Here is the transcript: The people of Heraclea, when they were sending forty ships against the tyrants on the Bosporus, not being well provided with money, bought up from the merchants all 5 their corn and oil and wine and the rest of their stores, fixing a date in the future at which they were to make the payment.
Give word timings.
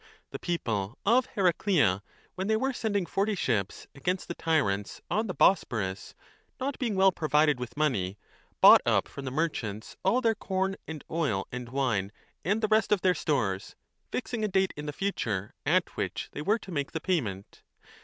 The 0.31 0.39
people 0.39 0.97
of 1.05 1.27
Heraclea, 1.35 2.01
when 2.33 2.47
they 2.47 2.55
were 2.57 2.73
sending 2.73 3.05
forty 3.05 3.35
ships 3.35 3.85
against 3.93 4.27
the 4.27 4.33
tyrants 4.33 4.99
on 5.11 5.27
the 5.27 5.33
Bosporus, 5.35 6.15
not 6.59 6.79
being 6.79 6.95
well 6.95 7.11
provided 7.11 7.59
with 7.59 7.77
money, 7.77 8.17
bought 8.61 8.81
up 8.83 9.07
from 9.07 9.25
the 9.25 9.29
merchants 9.31 9.95
all 10.03 10.15
5 10.15 10.23
their 10.23 10.33
corn 10.33 10.75
and 10.87 11.03
oil 11.11 11.45
and 11.51 11.69
wine 11.69 12.11
and 12.43 12.61
the 12.63 12.67
rest 12.67 12.91
of 12.91 13.01
their 13.01 13.13
stores, 13.13 13.75
fixing 14.11 14.43
a 14.43 14.47
date 14.47 14.73
in 14.75 14.87
the 14.87 14.91
future 14.91 15.53
at 15.67 15.95
which 15.95 16.29
they 16.31 16.41
were 16.41 16.57
to 16.57 16.71
make 16.71 16.93
the 16.93 16.99
payment. 16.99 17.61